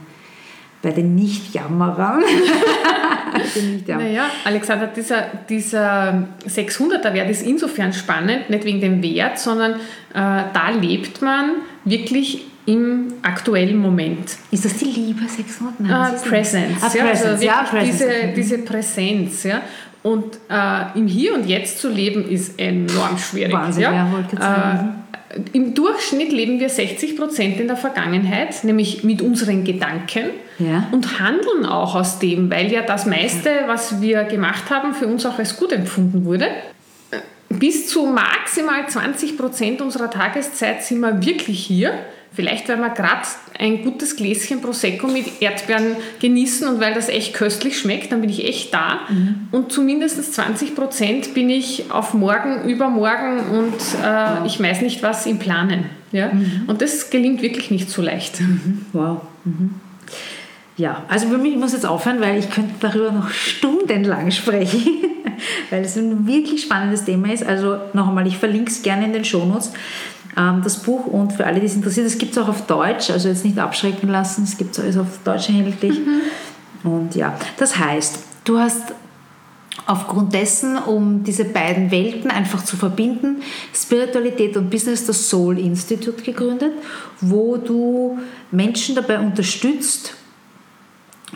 [0.81, 2.23] bei den Nicht-Jammerern.
[3.87, 9.75] naja, Alexander, dieser, dieser 600er Wert ist insofern spannend, nicht wegen dem Wert, sondern äh,
[10.13, 11.51] da lebt man
[11.85, 14.37] wirklich im aktuellen Moment.
[14.51, 15.79] Ist das die Liebe 600?
[15.79, 16.81] Nein, ah, Presence.
[16.81, 17.97] Ah, ja, Also ja, Presence.
[17.97, 19.43] Diese, diese Präsenz.
[19.43, 19.61] Ja.
[20.03, 23.53] Und äh, im Hier und Jetzt zu leben ist enorm schwierig.
[23.53, 23.93] Wahnsinn, ja,
[24.39, 25.01] ja äh,
[25.53, 30.87] im Durchschnitt leben wir 60 Prozent in der Vergangenheit, nämlich mit unseren Gedanken ja.
[30.91, 35.25] und handeln auch aus dem, weil ja das meiste, was wir gemacht haben, für uns
[35.25, 36.47] auch als gut empfunden wurde.
[37.49, 41.93] Bis zu maximal 20 Prozent unserer Tageszeit sind wir wirklich hier
[42.33, 43.27] Vielleicht, weil wir gerade
[43.59, 48.29] ein gutes Gläschen Prosecco mit Erdbeeren genießen und weil das echt köstlich schmeckt, dann bin
[48.29, 49.01] ich echt da.
[49.09, 49.49] Mhm.
[49.51, 54.45] Und zumindest 20 Prozent bin ich auf morgen, übermorgen und äh, wow.
[54.45, 55.85] ich weiß nicht was im Planen.
[56.13, 56.31] Ja?
[56.31, 56.63] Mhm.
[56.67, 58.39] Und das gelingt wirklich nicht so leicht.
[58.39, 58.85] Mhm.
[58.93, 59.21] Wow.
[59.43, 59.75] Mhm.
[60.77, 64.81] Ja, also für mich, ich muss jetzt aufhören, weil ich könnte darüber noch stundenlang sprechen,
[65.69, 67.45] weil es ein wirklich spannendes Thema ist.
[67.45, 69.73] Also noch einmal, ich verlinke es gerne in den Shownotes.
[70.37, 73.09] Ähm, das Buch und für alle, die es interessiert, es gibt es auch auf Deutsch,
[73.09, 75.99] also jetzt nicht abschrecken lassen, es gibt es auf Deutsch erhältlich.
[75.99, 76.21] Mhm.
[76.91, 78.93] Und ja, das heißt, du hast
[79.85, 83.41] aufgrund dessen, um diese beiden Welten einfach zu verbinden,
[83.73, 86.73] Spiritualität und Business, das Soul Institute gegründet,
[87.19, 88.19] wo du
[88.51, 90.15] Menschen dabei unterstützt,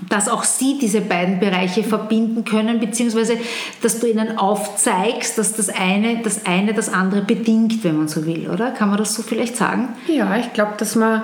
[0.09, 3.37] dass auch sie diese beiden Bereiche verbinden können, beziehungsweise
[3.81, 8.25] dass du ihnen aufzeigst, dass das eine das, eine das andere bedingt, wenn man so
[8.25, 8.71] will, oder?
[8.71, 9.89] Kann man das so vielleicht sagen?
[10.07, 11.23] Ja, ich glaube, dass man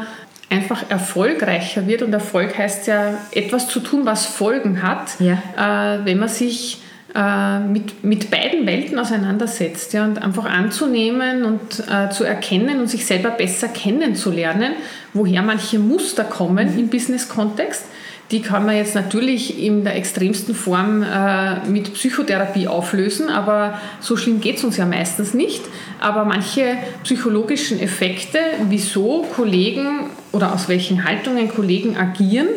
[0.50, 5.96] einfach erfolgreicher wird und Erfolg heißt ja etwas zu tun, was Folgen hat, ja.
[5.96, 6.82] äh, wenn man sich
[7.16, 12.88] äh, mit, mit beiden Welten auseinandersetzt ja, und einfach anzunehmen und äh, zu erkennen und
[12.88, 14.74] sich selber besser kennenzulernen,
[15.14, 16.80] woher manche Muster kommen mhm.
[16.80, 17.86] im Business-Kontext
[18.32, 24.16] die kann man jetzt natürlich in der extremsten Form äh, mit Psychotherapie auflösen, aber so
[24.16, 25.62] schlimm geht es uns ja meistens nicht.
[26.00, 28.40] Aber manche psychologischen Effekte,
[28.70, 32.48] wieso Kollegen oder aus welchen Haltungen Kollegen agieren,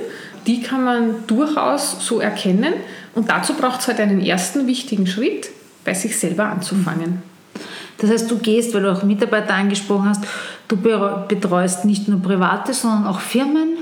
[0.46, 2.74] die kann man durchaus so erkennen.
[3.14, 5.50] Und dazu braucht es halt einen ersten wichtigen Schritt,
[5.84, 7.22] bei sich selber anzufangen.
[7.98, 10.24] Das heißt, du gehst, weil du auch Mitarbeiter angesprochen hast,
[10.68, 13.78] du betreust nicht nur private, sondern auch Firmen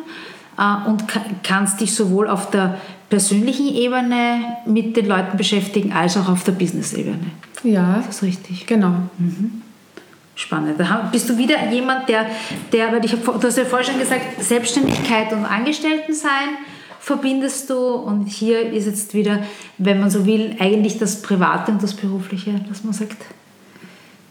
[0.57, 1.05] und
[1.43, 6.53] kannst dich sowohl auf der persönlichen Ebene mit den Leuten beschäftigen, als auch auf der
[6.53, 7.27] Business-Ebene.
[7.63, 8.03] Ja.
[8.07, 8.67] Das ist richtig.
[8.67, 8.95] Genau.
[9.19, 9.63] Mhm.
[10.35, 10.81] Spannend.
[10.81, 12.27] Da bist du wieder jemand, der,
[12.73, 16.57] der weil ich hab, du hast ja vorher schon gesagt, Selbstständigkeit und Angestelltensein
[17.01, 19.41] verbindest du und hier ist jetzt wieder,
[19.77, 23.17] wenn man so will, eigentlich das Private und das Berufliche, dass man sagt,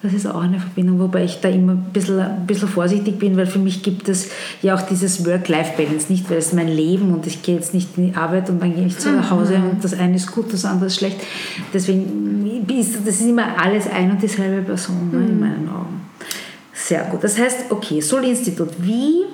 [0.04, 3.38] das ist auch eine Verbindung, wobei ich da immer ein bisschen, ein bisschen vorsichtig bin,
[3.38, 4.30] weil für mich gibt es
[4.64, 8.12] ja auch dieses Work-Life-Balance nicht, weil es mein Leben und ich gehe jetzt nicht in
[8.12, 9.70] die Arbeit und dann gehe ich zu nach Hause mhm.
[9.70, 11.18] und das eine ist gut, das andere ist schlecht.
[11.72, 15.40] Deswegen ist das ist immer alles ein und dieselbe Person ne, in mhm.
[15.40, 16.02] meinen Augen.
[16.74, 17.24] Sehr gut.
[17.24, 19.26] Das heißt, okay, Soul-Institut, wie,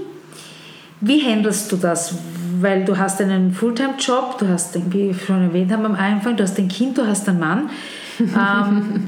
[0.99, 2.15] wie handelst du das?
[2.59, 6.43] Weil du hast einen Fulltime-Job, du hast, wie wir schon erwähnt haben am Anfang, du
[6.43, 7.69] hast ein Kind, du hast einen Mann
[8.19, 9.07] Ähm,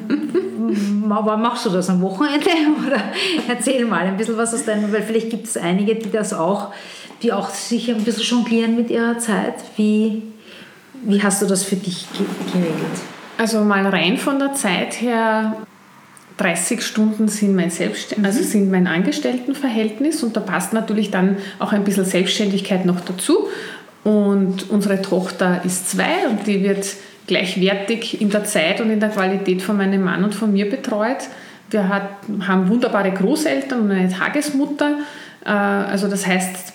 [1.08, 2.50] wann machst du das am Wochenende?
[2.88, 3.02] Oder
[3.48, 6.74] erzähl mal ein bisschen was aus deinem, weil vielleicht gibt es einige, die das auch,
[7.22, 9.56] die auch sich ein bisschen jonglieren mit ihrer Zeit.
[9.76, 10.24] Wie,
[11.04, 12.08] wie hast du das für dich
[12.54, 12.76] geregelt?
[13.38, 15.56] Also mal rein von der Zeit her
[16.40, 18.26] 30 Stunden sind mein, Selbst mhm.
[18.26, 23.48] also sind mein Angestelltenverhältnis und da passt natürlich dann auch ein bisschen Selbstständigkeit noch dazu.
[24.06, 26.86] Und unsere Tochter ist zwei und die wird
[27.30, 31.30] gleichwertig in der Zeit und in der Qualität von meinem Mann und von mir betreut.
[31.70, 32.10] Wir hat,
[32.48, 34.98] haben wunderbare Großeltern und eine Tagesmutter.
[35.46, 36.74] Äh, also das heißt,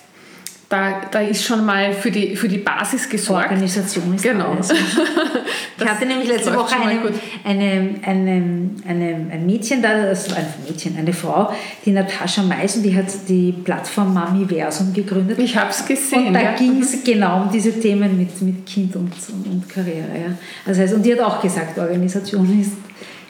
[0.67, 3.45] da, da ist schon mal für die, für die Basis gesorgt.
[3.45, 4.51] Organisation ist genau.
[4.51, 4.71] Alles.
[5.77, 6.99] ich hatte nämlich letzte Woche eine,
[7.43, 11.53] eine, eine, eine, ein Mädchen da, war ein Mädchen, eine Frau,
[11.85, 15.37] die Natascha Mais, und die hat die Plattform Mamiversum gegründet.
[15.37, 16.27] Ich habe es gesehen.
[16.27, 16.51] Und da ja.
[16.53, 20.13] ging es genau um diese Themen mit, mit Kind und, und, und Karriere.
[20.13, 20.37] Ja.
[20.65, 22.71] Das heißt, und die hat auch gesagt, Organisation ist,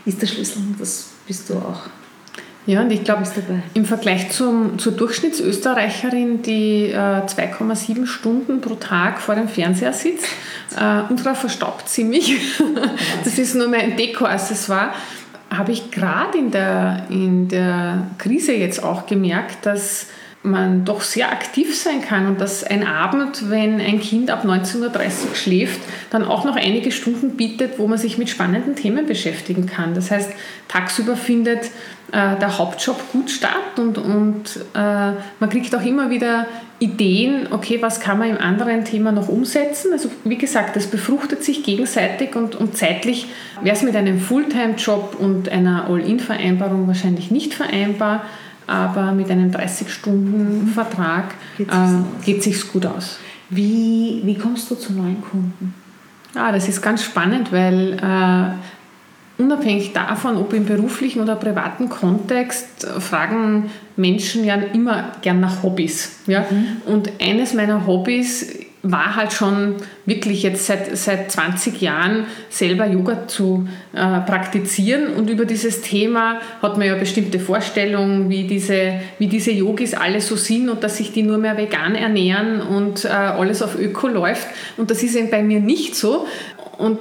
[0.06, 0.60] ist der Schlüssel.
[0.60, 1.82] Und das bist du auch.
[2.68, 3.24] Ja, und ich glaube,
[3.76, 10.28] im Vergleich zum, zur Durchschnittsösterreicherin, die äh, 2,7 Stunden pro Tag vor dem Fernseher sitzt,
[10.76, 12.36] äh, unserer verstaubt ziemlich.
[13.24, 14.90] das ist nur mein Deko-Accessoire.
[15.52, 20.08] Habe ich gerade in der, in der Krise jetzt auch gemerkt, dass
[20.46, 24.82] man doch sehr aktiv sein kann und dass ein Abend, wenn ein Kind ab 19.30
[24.82, 29.66] Uhr schläft, dann auch noch einige Stunden bietet, wo man sich mit spannenden Themen beschäftigen
[29.66, 29.94] kann.
[29.94, 30.32] Das heißt,
[30.68, 31.66] tagsüber findet
[32.12, 34.78] äh, der Hauptjob gut statt und, und äh,
[35.40, 36.46] man kriegt auch immer wieder
[36.80, 39.94] Ideen, okay, was kann man im anderen Thema noch umsetzen.
[39.94, 43.28] Also wie gesagt, das befruchtet sich gegenseitig und, und zeitlich
[43.62, 48.26] wäre es mit einem Fulltime-Job und einer All-In-Vereinbarung wahrscheinlich nicht vereinbar
[48.68, 51.70] aber mit einem 30-Stunden-Vertrag geht
[52.40, 53.20] es sich äh, gut aus.
[53.50, 55.74] Wie, wie kommst du zu neuen Kunden?
[56.34, 62.86] Ja, das ist ganz spannend, weil äh, unabhängig davon, ob im beruflichen oder privaten Kontext,
[63.00, 66.20] fragen Menschen ja immer gern nach Hobbys.
[66.28, 66.46] Ja?
[66.50, 66.92] Mhm.
[66.92, 73.28] Und eines meiner Hobbys war halt schon wirklich jetzt seit, seit 20 Jahren selber Yoga
[73.28, 79.28] zu äh, praktizieren und über dieses Thema hat man ja bestimmte Vorstellungen, wie diese, wie
[79.28, 83.10] diese Yogis alle so sind und dass sich die nur mehr vegan ernähren und äh,
[83.10, 86.28] alles auf Öko läuft und das ist eben bei mir nicht so
[86.78, 87.00] und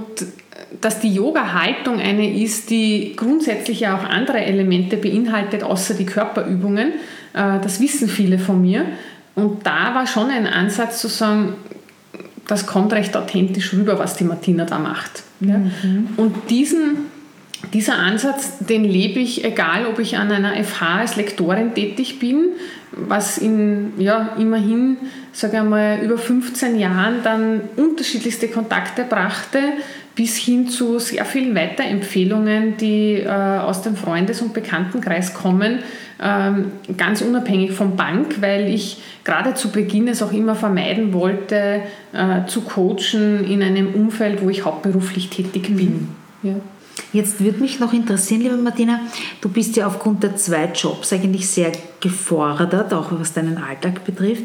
[0.80, 6.94] dass die Yoga-Haltung eine ist, die grundsätzlich ja auch andere Elemente beinhaltet, außer die Körperübungen.
[7.34, 8.86] Äh, das wissen viele von mir.
[9.34, 11.54] Und da war schon ein Ansatz zu sagen,
[12.46, 15.22] das kommt recht authentisch rüber, was die Martina da macht.
[15.40, 15.58] Ja?
[15.58, 16.08] Mhm.
[16.16, 16.96] Und diesen,
[17.72, 22.50] dieser Ansatz, den lebe ich, egal ob ich an einer FH als Lektorin tätig bin,
[22.92, 24.96] was in ja, immerhin,
[25.32, 29.60] sage ich mal, über 15 Jahren dann unterschiedlichste Kontakte brachte,
[30.14, 35.80] bis hin zu sehr vielen Weiterempfehlungen, die äh, aus dem Freundes- und Bekanntenkreis kommen,
[36.22, 41.82] ähm, ganz unabhängig von Bank, weil ich gerade zu Beginn es auch immer vermeiden wollte,
[42.12, 46.08] äh, zu coachen in einem Umfeld, wo ich hauptberuflich tätig bin.
[46.42, 46.48] Mhm.
[46.48, 46.54] Ja.
[47.12, 49.00] Jetzt würde mich noch interessieren, liebe Martina,
[49.40, 54.44] du bist ja aufgrund der zwei Jobs eigentlich sehr gefordert, auch was deinen Alltag betrifft.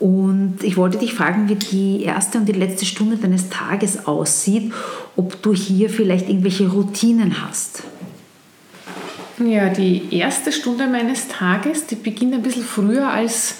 [0.00, 4.72] Und ich wollte dich fragen, wie die erste und die letzte Stunde deines Tages aussieht,
[5.14, 7.82] ob du hier vielleicht irgendwelche Routinen hast.
[9.38, 13.56] Ja, die erste Stunde meines Tages, die beginnt ein bisschen früher als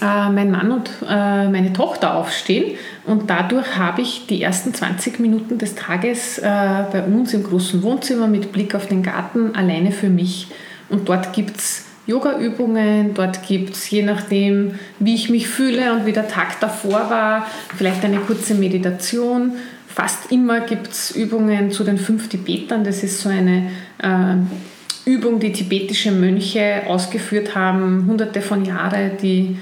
[0.00, 2.76] äh, mein Mann und äh, meine Tochter aufstehen
[3.06, 7.82] und dadurch habe ich die ersten 20 Minuten des Tages äh, bei uns im großen
[7.82, 10.48] Wohnzimmer mit Blick auf den Garten alleine für mich.
[10.88, 16.04] Und dort gibt es Yoga-Übungen, dort gibt es, je nachdem, wie ich mich fühle und
[16.04, 19.52] wie der Tag davor war, vielleicht eine kurze Meditation.
[19.88, 22.84] Fast immer gibt es Übungen zu den fünf Tibetern.
[22.84, 29.56] Das ist so eine äh, Übung, die tibetische Mönche ausgeführt haben, hunderte von Jahren, die,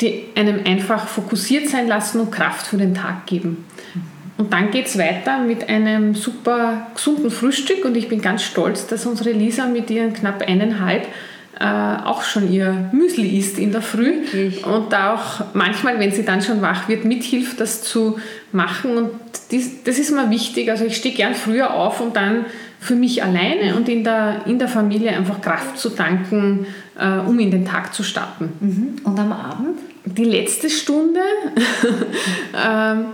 [0.00, 3.64] die einem einfach fokussiert sein lassen und Kraft für den Tag geben.
[4.38, 8.86] Und dann geht es weiter mit einem super gesunden Frühstück und ich bin ganz stolz,
[8.86, 11.06] dass unsere Lisa mit ihren knapp eineinhalb
[11.62, 14.52] äh, auch schon ihr Müsli isst in der Früh okay.
[14.64, 18.18] und da auch manchmal, wenn sie dann schon wach wird, mithilft, das zu
[18.50, 18.96] machen.
[18.96, 19.10] Und
[19.52, 20.70] dies, das ist mir wichtig.
[20.70, 22.46] Also ich stehe gern früher auf, um dann
[22.80, 26.66] für mich alleine und in der, in der Familie einfach Kraft zu tanken,
[26.98, 28.52] äh, um in den Tag zu starten.
[28.58, 28.96] Mhm.
[29.04, 29.78] Und am Abend?
[30.04, 31.20] Die letzte Stunde.
[32.66, 33.04] ähm,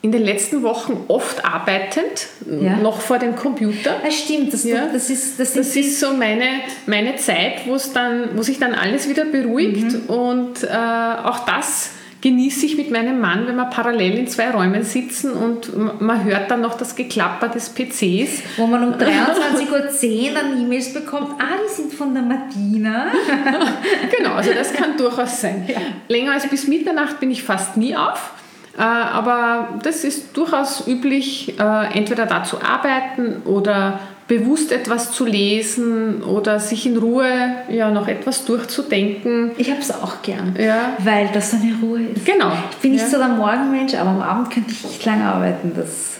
[0.00, 2.28] in den letzten Wochen oft arbeitend,
[2.60, 2.76] ja.
[2.76, 3.96] noch vor dem Computer.
[4.04, 4.86] Das stimmt, das, ja.
[4.92, 6.46] das, ist, das, das ist so meine,
[6.86, 7.62] meine Zeit,
[7.94, 10.14] dann, wo sich dann alles wieder beruhigt mhm.
[10.14, 11.90] und äh, auch das
[12.20, 16.50] genieße ich mit meinem Mann, wenn wir parallel in zwei Räumen sitzen und man hört
[16.50, 18.42] dann noch das Geklapper des PCs.
[18.56, 23.12] Wo man um 23.10 Uhr dann E-Mails bekommt, ah, die sind von der Martina.
[24.16, 25.68] genau, also das kann durchaus sein.
[25.68, 25.80] Ja.
[26.08, 28.32] Länger als bis Mitternacht bin ich fast nie auf.
[28.78, 33.98] Äh, aber das ist durchaus üblich, äh, entweder da zu arbeiten oder
[34.28, 37.26] bewusst etwas zu lesen oder sich in Ruhe
[37.70, 39.52] ja, noch etwas durchzudenken.
[39.56, 40.92] Ich habe es auch gern, ja.
[40.98, 42.26] weil das eine Ruhe ist.
[42.26, 42.52] Genau.
[42.70, 43.08] Ich bin nicht ja.
[43.08, 45.72] so der Morgenmensch, aber am Abend könnte ich nicht lange arbeiten.
[45.74, 46.18] Das,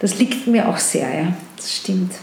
[0.00, 1.32] das liegt mir auch sehr, ja.
[1.56, 2.14] Das stimmt.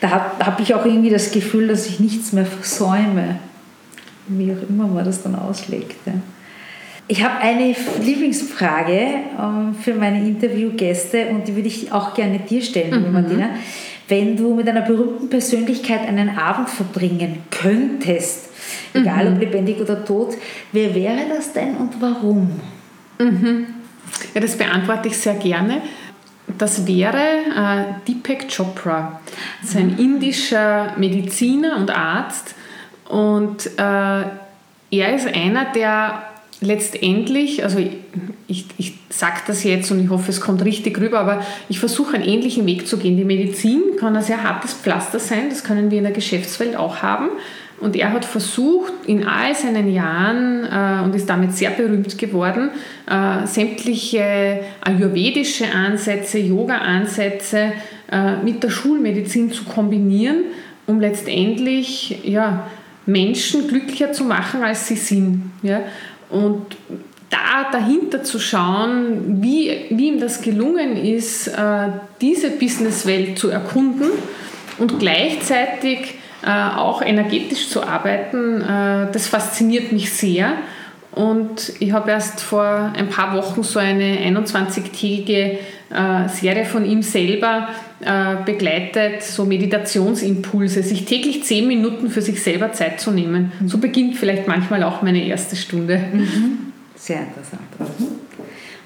[0.00, 3.38] Da habe hab ich auch irgendwie das Gefühl, dass ich nichts mehr versäume.
[4.26, 6.06] Wie auch immer man das dann auslegt.
[6.06, 6.14] Ja.
[7.10, 12.62] Ich habe eine Lieblingsfrage ähm, für meine Interviewgäste und die würde ich auch gerne dir
[12.62, 13.12] stellen, mhm.
[13.12, 13.50] Martina.
[14.06, 18.50] Wenn du mit einer berühmten Persönlichkeit einen Abend verbringen könntest,
[18.94, 19.32] egal mhm.
[19.34, 20.34] ob lebendig oder tot,
[20.70, 22.60] wer wäre das denn und warum?
[23.18, 23.66] Mhm.
[24.32, 25.82] Ja, das beantworte ich sehr gerne.
[26.58, 29.20] Das wäre äh, Deepak Chopra.
[29.60, 32.54] Das ist ein indischer Mediziner und Arzt.
[33.08, 34.22] Und äh,
[34.92, 36.29] er ist einer, der
[36.60, 37.78] letztendlich, also
[38.46, 42.16] ich, ich sage das jetzt und ich hoffe, es kommt richtig rüber, aber ich versuche
[42.16, 43.16] einen ähnlichen Weg zu gehen.
[43.16, 47.02] Die Medizin kann ein sehr hartes Pflaster sein, das können wir in der Geschäftswelt auch
[47.02, 47.30] haben.
[47.80, 52.70] Und er hat versucht, in all seinen Jahren äh, und ist damit sehr berühmt geworden,
[53.08, 57.72] äh, sämtliche ayurvedische Ansätze, Yoga-Ansätze
[58.12, 60.44] äh, mit der Schulmedizin zu kombinieren,
[60.86, 62.66] um letztendlich ja,
[63.06, 65.50] Menschen glücklicher zu machen, als sie sind.
[65.62, 65.80] Ja?
[66.30, 66.76] Und
[67.30, 71.88] da dahinter zu schauen, wie, wie ihm das gelungen ist, äh,
[72.20, 74.10] diese Businesswelt zu erkunden
[74.78, 80.54] und gleichzeitig äh, auch energetisch zu arbeiten, äh, das fasziniert mich sehr.
[81.12, 85.58] Und ich habe erst vor ein paar Wochen so eine 21-tägige
[86.28, 87.68] Serie von ihm selber
[88.46, 93.52] begleitet, so Meditationsimpulse, sich täglich zehn Minuten für sich selber Zeit zu nehmen.
[93.66, 95.98] So beginnt vielleicht manchmal auch meine erste Stunde.
[96.12, 96.72] Mhm.
[96.94, 97.60] Sehr interessant.
[97.78, 98.29] Und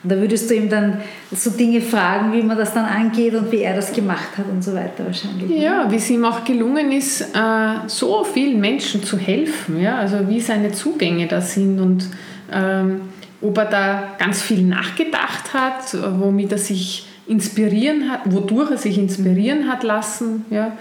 [0.04, 0.98] da würdest du ihm dann
[1.32, 4.62] so Dinge fragen, wie man das dann angeht und wie er das gemacht hat und
[4.62, 5.50] so weiter wahrscheinlich.
[5.50, 9.80] Ja, wie es ihm auch gelungen ist, äh, so vielen Menschen zu helfen.
[9.80, 9.96] Ja?
[9.96, 12.06] Also wie seine Zugänge da sind und
[12.52, 13.00] ähm,
[13.40, 18.98] ob er da ganz viel nachgedacht hat, womit er sich inspirieren hat, wodurch er sich
[18.98, 20.44] inspirieren hat lassen.
[20.50, 20.76] Ja?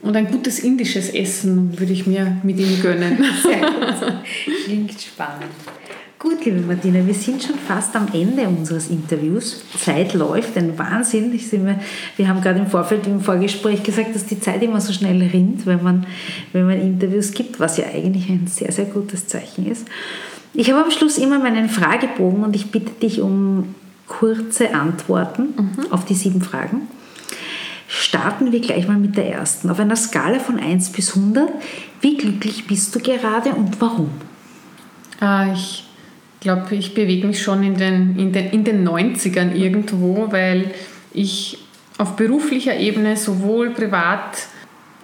[0.00, 3.22] Und ein gutes indisches Essen würde ich mir mit ihm gönnen.
[3.42, 4.24] Sehr gut.
[4.64, 5.52] Klingt spannend.
[6.22, 9.64] Gut, liebe Martina, wir sind schon fast am Ende unseres Interviews.
[9.76, 11.34] Zeit läuft, ein Wahnsinn.
[11.34, 11.80] Ich mir,
[12.16, 15.66] wir haben gerade im Vorfeld im Vorgespräch gesagt, dass die Zeit immer so schnell rinnt,
[15.66, 16.06] wenn man,
[16.52, 19.88] wenn man Interviews gibt, was ja eigentlich ein sehr, sehr gutes Zeichen ist.
[20.54, 23.74] Ich habe am Schluss immer meinen Fragebogen und ich bitte dich um
[24.06, 25.90] kurze Antworten mhm.
[25.90, 26.82] auf die sieben Fragen.
[27.88, 29.68] Starten wir gleich mal mit der ersten.
[29.70, 31.48] Auf einer Skala von 1 bis 100,
[32.00, 34.12] wie glücklich bist du gerade und warum?
[35.18, 35.88] Ah, ich
[36.42, 40.72] glaube, ich bewege mich schon in den, in, den, in den 90ern irgendwo, weil
[41.14, 41.58] ich
[41.98, 44.48] auf beruflicher Ebene sowohl privat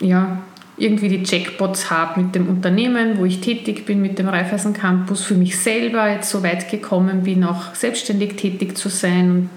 [0.00, 0.38] ja,
[0.76, 5.24] irgendwie die Jackpots habe mit dem Unternehmen, wo ich tätig bin, mit dem Raiffeisen Campus,
[5.24, 9.50] für mich selber jetzt so weit gekommen bin, auch selbstständig tätig zu sein und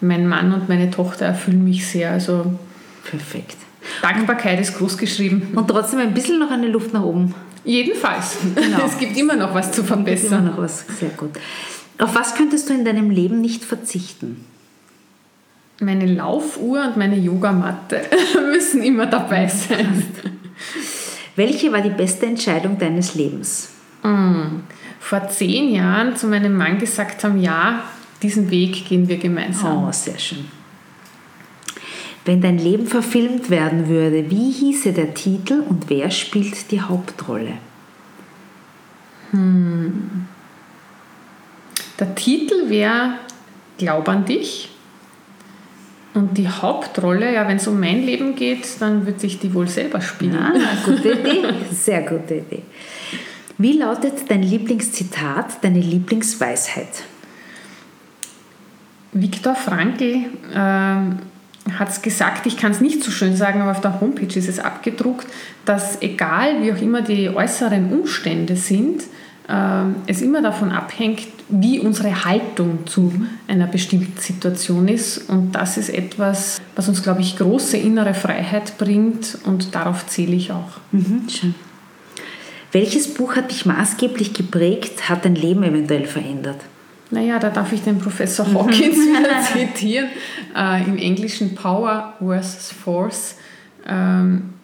[0.00, 2.10] mein Mann und meine Tochter erfüllen mich sehr.
[2.10, 2.52] Also
[3.08, 3.56] perfekt.
[4.02, 5.52] Dankbarkeit ist groß geschrieben.
[5.54, 7.34] Und trotzdem ein bisschen noch eine Luft nach oben.
[7.66, 8.36] Jedenfalls.
[8.54, 8.86] Genau.
[8.86, 10.44] Es gibt immer noch was zu verbessern.
[10.44, 11.32] Immer noch was, sehr gut.
[11.98, 14.44] Auf was könntest du in deinem Leben nicht verzichten?
[15.80, 18.02] Meine Laufuhr und meine Yogamatte
[18.52, 20.04] müssen immer dabei sein.
[21.34, 23.70] Welche war die beste Entscheidung deines Lebens?
[24.02, 24.60] Mm.
[25.00, 27.82] Vor zehn Jahren zu meinem Mann gesagt haben, ja,
[28.22, 29.86] diesen Weg gehen wir gemeinsam.
[29.86, 30.46] Oh, sehr schön.
[32.26, 37.52] Wenn dein Leben verfilmt werden würde, wie hieße der Titel und wer spielt die Hauptrolle?
[39.30, 40.26] Hm.
[42.00, 43.14] Der Titel wäre
[43.78, 44.70] Glaub an dich.
[46.14, 49.68] Und die Hauptrolle, ja, wenn es um mein Leben geht, dann wird sich die wohl
[49.68, 50.34] selber spielen.
[50.34, 50.52] Ja,
[50.84, 52.62] gute Idee, sehr gute Idee.
[53.58, 57.04] Wie lautet dein Lieblingszitat, deine Lieblingsweisheit?
[59.12, 60.24] Viktor Frankl
[60.54, 60.96] äh,
[61.78, 64.48] hat es gesagt, ich kann es nicht so schön sagen, aber auf der Homepage ist
[64.48, 65.26] es abgedruckt,
[65.64, 69.02] dass egal wie auch immer die äußeren Umstände sind,
[69.48, 73.12] äh, es immer davon abhängt, wie unsere Haltung zu
[73.46, 75.28] einer bestimmten Situation ist.
[75.28, 80.34] Und das ist etwas, was uns, glaube ich, große innere Freiheit bringt und darauf zähle
[80.34, 80.80] ich auch.
[80.92, 81.54] Mhm, schön.
[82.72, 86.60] Welches Buch hat dich maßgeblich geprägt, hat dein Leben eventuell verändert?
[87.10, 90.08] Naja, da darf ich den Professor Hawkins wieder zitieren.
[90.56, 93.36] Äh, Im Englischen Power versus Force.
[93.86, 94.54] Ähm,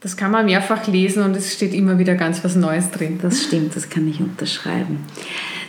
[0.00, 3.18] das kann man mehrfach lesen und es steht immer wieder ganz was Neues drin.
[3.20, 5.04] Das stimmt, das kann ich unterschreiben.